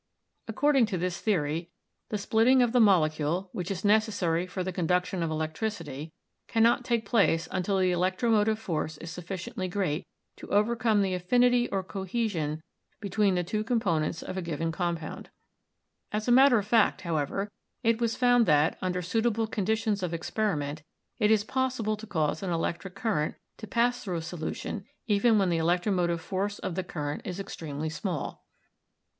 According 0.47 0.87
to 0.87 0.97
this 0.97 1.21
theory 1.21 1.69
the 2.09 2.17
splitting 2.17 2.63
of 2.63 2.71
the 2.71 2.79
molecule, 2.79 3.51
which 3.51 3.69
is 3.69 3.85
necessary 3.85 4.47
for 4.47 4.63
the 4.63 4.71
conduction 4.71 5.21
of 5.21 5.29
elec 5.29 5.53
tricity, 5.53 6.09
cannot 6.47 6.83
take 6.83 7.05
place 7.05 7.47
until 7.51 7.77
the 7.77 7.91
electromotive 7.91 8.57
force 8.57 8.97
is 8.97 9.11
sufficiently 9.11 9.67
great 9.67 10.07
to 10.37 10.47
overcome 10.49 11.03
the 11.03 11.13
affinity 11.13 11.69
or 11.69 11.83
cohesion 11.83 12.63
be 12.99 13.11
tween 13.11 13.35
the 13.35 13.43
two 13.43 13.63
components 13.63 14.23
of 14.23 14.37
a 14.37 14.41
given 14.41 14.71
compound. 14.71 15.29
As 16.11 16.27
a 16.27 16.31
matter 16.31 16.57
of 16.57 16.65
fact, 16.65 17.01
however, 17.01 17.51
it 17.83 18.01
was 18.01 18.15
found 18.15 18.47
that, 18.47 18.79
under 18.81 19.03
suitable 19.03 19.45
conditions 19.45 20.01
of 20.01 20.15
experiment, 20.15 20.81
it 21.19 21.29
is 21.29 21.43
possible 21.43 21.95
to 21.97 22.07
cause 22.07 22.41
an 22.41 22.49
electric 22.49 22.95
current 22.95 23.35
to 23.57 23.67
pass 23.67 24.03
through 24.03 24.17
a 24.17 24.21
solution 24.23 24.83
even 25.05 25.37
when 25.37 25.51
the 25.51 25.57
electro 25.57 25.91
motive 25.91 26.21
force 26.21 26.57
of 26.57 26.73
the 26.73 26.83
current 26.83 27.21
is 27.23 27.39
extremely 27.39 27.87
small. 27.91 28.43